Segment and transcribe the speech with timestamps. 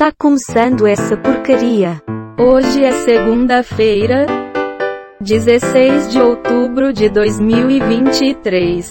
[0.00, 2.00] Tá começando essa porcaria.
[2.38, 4.26] Hoje é segunda-feira,
[5.20, 8.88] 16 de outubro de 2023.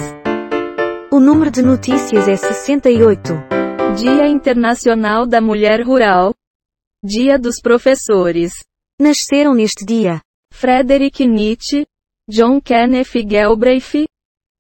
[1.12, 3.34] O número de notícias é 68.
[3.98, 6.32] Dia Internacional da Mulher Rural.
[7.04, 8.52] Dia dos Professores.
[9.02, 10.22] Nasceram neste dia
[10.54, 11.88] Frederick Nietzsche,
[12.30, 14.06] John Kenneth Galbraith,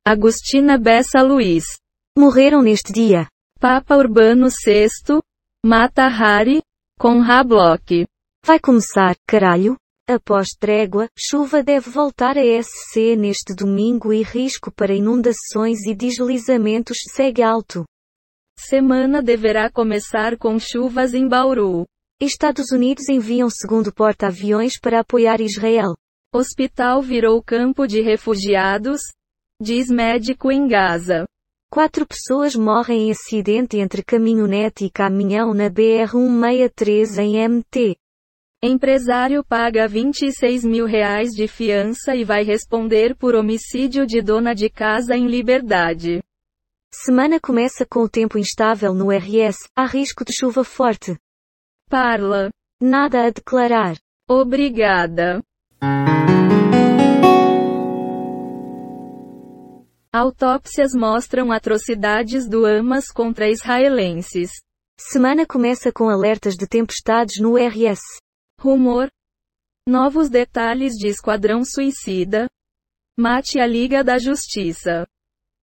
[0.04, 1.78] Agustina Bessa Luiz.
[2.18, 3.28] Morreram neste dia
[3.60, 5.20] Papa Urbano VI,
[5.66, 6.62] Mata Hari,
[6.98, 8.07] Conrad Bloch.
[8.46, 9.75] Vai começar, caralho?
[10.10, 17.00] Após trégua, chuva deve voltar a SC neste domingo e risco para inundações e deslizamentos
[17.14, 17.84] segue alto.
[18.57, 21.86] Semana deverá começar com chuvas em Bauru.
[22.21, 25.93] Estados Unidos enviam segundo porta-aviões para apoiar Israel.
[26.34, 29.01] Hospital virou campo de refugiados,
[29.62, 31.26] diz médico em Gaza.
[31.71, 37.95] Quatro pessoas morrem em acidente entre caminhonete e caminhão na BR-163 em MT.
[38.61, 44.67] Empresário paga 26 mil reais de fiança e vai responder por homicídio de dona de
[44.67, 46.23] casa em liberdade.
[46.92, 51.16] Semana começa com o tempo instável no RS, há risco de chuva forte.
[51.88, 52.50] Parla.
[52.81, 53.95] Nada a declarar.
[54.28, 55.42] Obrigada.
[60.12, 64.50] Autópsias mostram atrocidades do Hamas contra israelenses.
[65.00, 68.00] Semana começa com alertas de tempestades no RS.
[68.60, 69.08] Rumor.
[69.88, 72.50] Novos detalhes de Esquadrão Suicida.
[73.16, 75.06] Mate a Liga da Justiça.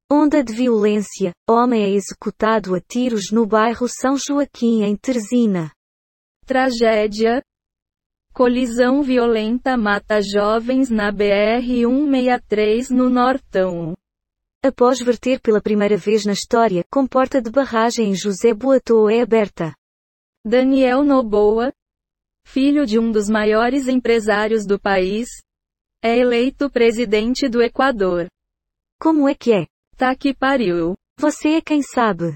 [0.09, 1.33] Onda de violência.
[1.51, 5.73] Homem é executado a tiros no bairro São Joaquim em Teresina.
[6.45, 7.43] Tragédia.
[8.33, 13.97] Colisão violenta mata jovens na BR-163 no Nortão.
[14.67, 19.21] Após verter pela primeira vez na história, com porta de barragem em José Boatou é
[19.21, 19.73] aberta.
[20.45, 21.73] Daniel Noboa,
[22.45, 25.29] filho de um dos maiores empresários do país,
[26.03, 28.27] é eleito presidente do Equador.
[29.01, 29.67] Como é que é?
[29.97, 30.97] Tá que pariu.
[31.17, 32.35] Você é quem sabe.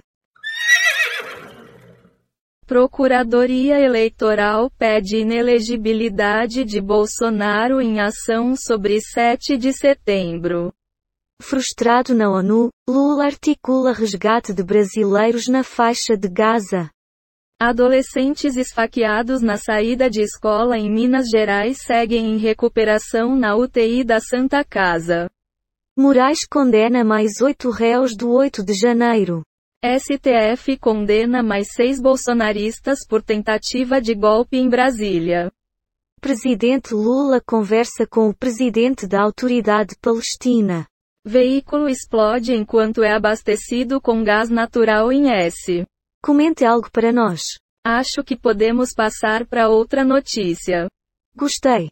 [2.65, 10.73] Procuradoria Eleitoral pede inelegibilidade de Bolsonaro em ação sobre 7 de setembro.
[11.41, 16.91] Frustrado na ONU, Lula articula resgate de brasileiros na faixa de Gaza.
[17.59, 24.21] Adolescentes esfaqueados na saída de escola em Minas Gerais seguem em recuperação na UTI da
[24.21, 25.31] Santa Casa.
[25.97, 29.43] Moraes condena mais oito réus do 8 de janeiro.
[29.83, 35.51] STF condena mais seis bolsonaristas por tentativa de golpe em Brasília.
[36.21, 40.87] Presidente Lula conversa com o presidente da Autoridade Palestina.
[41.25, 45.85] Veículo explode enquanto é abastecido com gás natural em S.
[46.23, 47.43] Comente algo para nós.
[47.85, 50.89] Acho que podemos passar para outra notícia.
[51.37, 51.91] Gostei.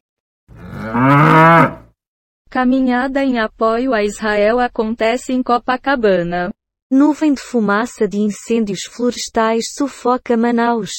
[2.48, 6.50] Caminhada em apoio a Israel acontece em Copacabana.
[6.90, 10.92] Nuvem de fumaça de incêndios florestais sufoca Manaus.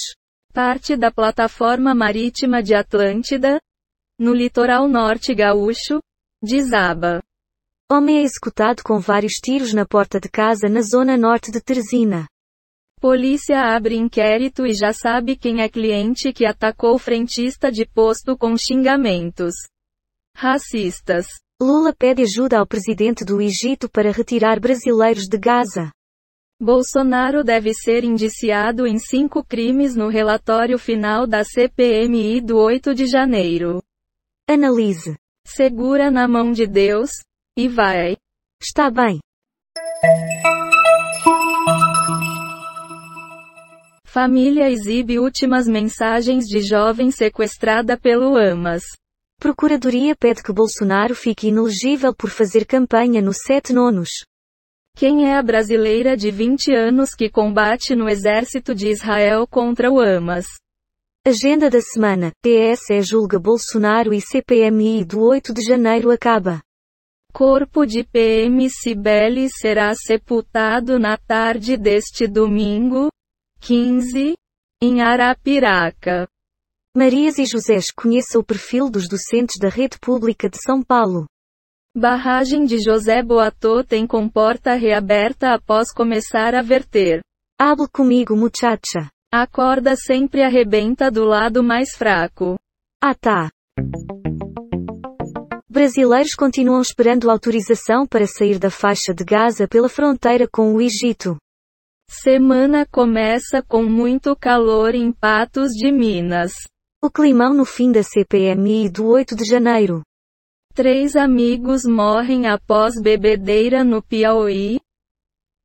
[0.54, 3.60] Parte da plataforma marítima de Atlântida,
[4.20, 6.00] no litoral norte gaúcho,
[6.44, 7.22] desaba.
[7.92, 12.28] Homem é executado com vários tiros na porta de casa na zona norte de Teresina.
[13.02, 18.56] Polícia abre inquérito e já sabe quem é cliente que atacou frentista de posto com
[18.56, 19.56] xingamentos
[20.36, 21.26] racistas.
[21.60, 25.92] Lula pede ajuda ao presidente do Egito para retirar brasileiros de Gaza.
[26.62, 33.08] Bolsonaro deve ser indiciado em cinco crimes no relatório final da CPMI do 8 de
[33.08, 33.82] janeiro.
[34.48, 35.18] Analise.
[35.44, 37.10] Segura na mão de Deus,
[37.60, 38.16] e vai.
[38.62, 39.20] Está bem.
[44.06, 48.84] Família exibe últimas mensagens de jovem sequestrada pelo Amas.
[49.40, 54.10] Procuradoria pede que Bolsonaro fique inelegível por fazer campanha no sete nonos.
[54.96, 60.00] Quem é a brasileira de 20 anos que combate no exército de Israel contra o
[60.00, 60.46] Hamas?
[61.26, 62.32] Agenda da semana.
[62.42, 66.62] PSE julga Bolsonaro e CPMI do 8 de janeiro acaba.
[67.32, 73.10] Corpo de PM Cibele será sepultado na tarde deste domingo,
[73.62, 74.36] 15,
[74.82, 76.28] em Arapiraca.
[76.96, 81.28] Marias e Josés conheça o perfil dos docentes da rede pública de São Paulo.
[81.96, 87.22] Barragem de José Boatô tem comporta reaberta após começar a verter.
[87.60, 89.10] Hable comigo muchacha.
[89.32, 92.58] A corda sempre arrebenta do lado mais fraco.
[93.02, 93.50] Ah tá.
[95.72, 101.38] Brasileiros continuam esperando autorização para sair da faixa de Gaza pela fronteira com o Egito.
[102.10, 106.54] Semana começa com muito calor em Patos de Minas.
[107.04, 110.02] O climão no fim da CPMI do 8 de janeiro.
[110.74, 114.80] Três amigos morrem após bebedeira no Piauí.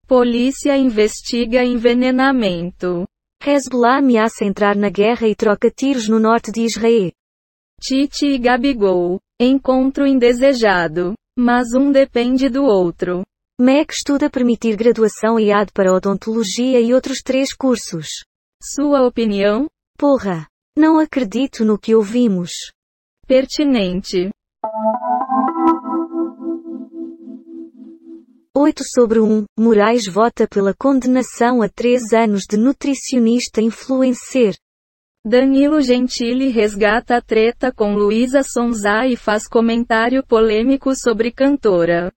[0.06, 3.06] Polícia investiga envenenamento.
[3.42, 7.10] Hezbollah ameaça entrar na guerra e troca tiros no norte de Israel.
[7.80, 9.18] Tite e Gabigol.
[9.46, 11.12] Encontro indesejado.
[11.38, 13.22] Mas um depende do outro.
[13.60, 18.08] MEC estuda permitir graduação EAD para odontologia e outros três cursos.
[18.62, 19.68] Sua opinião?
[19.98, 20.48] Porra!
[20.78, 22.52] Não acredito no que ouvimos.
[23.26, 24.30] Pertinente.
[28.56, 29.44] 8 sobre 1.
[29.58, 34.54] Moraes vota pela condenação a 3 anos de nutricionista influencer.
[35.26, 42.12] Danilo Gentili resgata a treta com Luísa Sonza e faz comentário polêmico sobre cantora.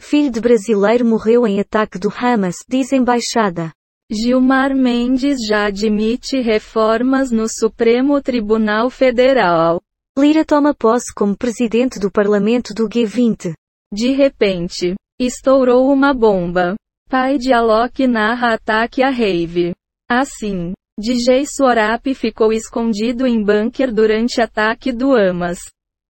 [0.00, 3.72] Filho de brasileiro morreu em ataque do Hamas, diz embaixada.
[4.08, 9.82] Gilmar Mendes já admite reformas no Supremo Tribunal Federal.
[10.16, 13.54] Lira toma posse como presidente do parlamento do G20.
[13.92, 16.76] De repente, estourou uma bomba.
[17.10, 19.74] Pai de Alok narra ataque a rave.
[20.08, 25.58] Assim, DJ Suarap ficou escondido em bunker durante ataque do Hamas.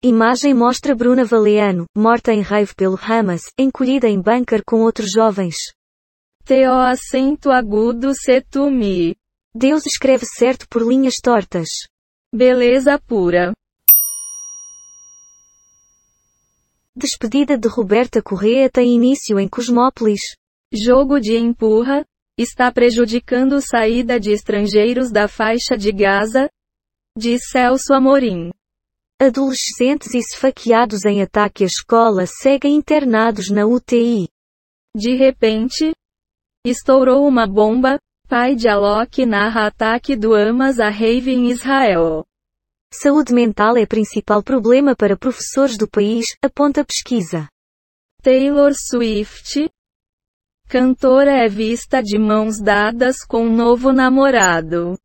[0.03, 5.57] Imagem mostra Bruna Valeano, morta em raiva pelo Hamas, encolhida em bunker com outros jovens.
[6.45, 9.17] TO acento agudo setumi.
[9.55, 11.71] Deus escreve certo por linhas tortas.
[12.31, 13.55] Beleza pura.
[16.95, 20.21] Despedida de Roberta Correa tem início em Cosmópolis.
[20.71, 22.05] Jogo de empurra,
[22.37, 26.49] está prejudicando saída de estrangeiros da faixa de Gaza?
[27.17, 28.51] Diz Celso Amorim.
[29.21, 34.29] Adolescentes esfaqueados em ataque à escola seguem internados na UTI.
[34.97, 35.93] De repente,
[36.67, 37.99] estourou uma bomba.
[38.27, 42.25] Pai de Alok narra ataque do Hamas a rave em Israel.
[42.93, 47.47] Saúde mental é principal problema para professores do país, aponta pesquisa.
[48.23, 49.69] Taylor Swift.
[50.69, 54.99] Cantora é vista de mãos dadas com um novo namorado.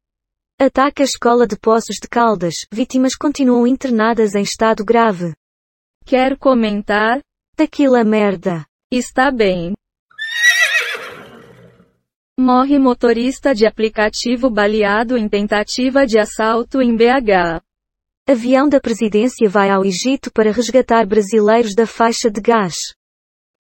[0.59, 2.65] Ataque à escola de Poços de Caldas.
[2.71, 5.33] Vítimas continuam internadas em estado grave.
[6.06, 7.21] Quer comentar?
[7.56, 8.65] Daquila merda.
[8.91, 9.73] Está bem.
[12.39, 17.62] Morre motorista de aplicativo baleado em tentativa de assalto em BH.
[18.27, 22.95] Avião da presidência vai ao Egito para resgatar brasileiros da faixa de gás.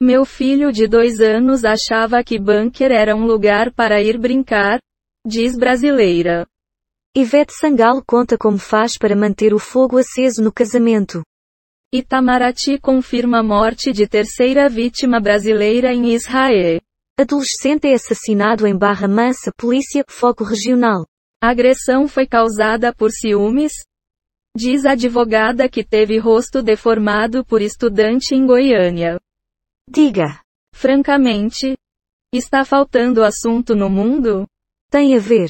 [0.01, 4.79] Meu filho de dois anos achava que bunker era um lugar para ir brincar,
[5.27, 6.47] diz brasileira.
[7.13, 11.21] Ivete Sangalo conta como faz para manter o fogo aceso no casamento.
[11.93, 16.79] Itamaraty confirma a morte de terceira vítima brasileira em Israel.
[17.19, 21.05] Adolescente é assassinado em Barra Mansa, polícia, foco regional.
[21.43, 23.73] A agressão foi causada por ciúmes?
[24.55, 29.19] Diz a advogada que teve rosto deformado por estudante em Goiânia.
[29.91, 30.39] Diga.
[30.71, 31.75] Francamente,
[32.31, 34.45] está faltando assunto no mundo?
[34.91, 35.49] Tem a ver.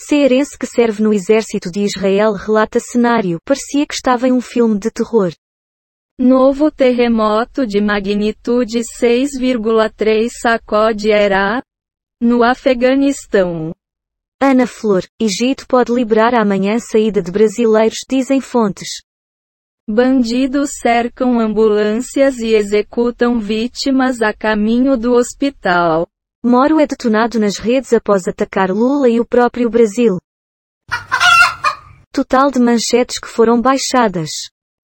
[0.00, 4.78] Cearense que serve no exército de Israel relata cenário, parecia que estava em um filme
[4.78, 5.34] de terror.
[6.18, 11.62] Novo terremoto de magnitude 6,3 sacode Herá,
[12.18, 13.74] no Afeganistão.
[14.40, 19.02] Ana Flor, Egito pode liberar amanhã saída de brasileiros, dizem fontes.
[19.90, 26.06] Bandidos cercam ambulâncias e executam vítimas a caminho do hospital.
[26.44, 30.18] Moro é detonado nas redes após atacar Lula e o próprio Brasil.
[32.12, 34.30] Total de manchetes que foram baixadas.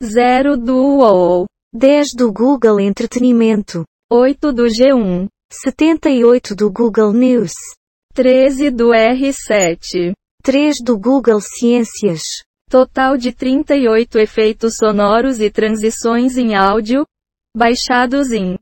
[0.03, 1.45] 0 do UOL.
[1.75, 3.85] 10 do Google Entretenimento.
[4.11, 5.29] 8 do G1.
[5.53, 7.53] 78 do Google News.
[8.15, 10.15] 13 do R7.
[10.43, 12.43] 3 do Google Ciências.
[12.69, 17.07] Total de 38 efeitos sonoros e transições em áudio,
[17.57, 18.59] baixados em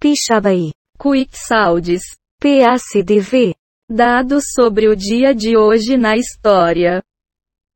[0.00, 0.72] Pixabay.
[0.98, 2.02] Quick Sounds.
[2.40, 3.54] PACDV.
[3.88, 7.02] Dados sobre o dia de hoje na história.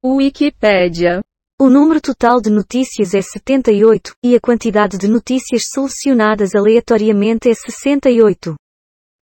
[0.05, 1.23] Wikipédia.
[1.59, 7.55] O número total de notícias é 78, e a quantidade de notícias selecionadas aleatoriamente é
[7.55, 8.55] 68.